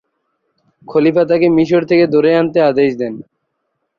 খলিফা 0.87 1.23
তাঁকে 1.29 1.47
মিসর 1.49 1.81
থেকে 1.85 2.05
ধরে 2.07 2.29
আনতে 2.35 2.59
আদেশ 2.61 2.91
দেন। 2.97 3.13